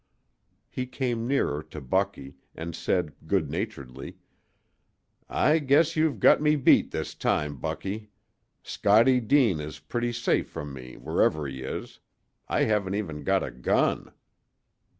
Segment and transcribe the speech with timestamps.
[0.71, 4.17] He came nearer to Bucky, and said, good naturedly:
[5.29, 8.09] "I guess you've got me beat this time, Bucky.
[8.63, 11.99] Scottie Deane is pretty safe from me, wherever he is.
[12.49, 14.11] I haven't even got a gun!"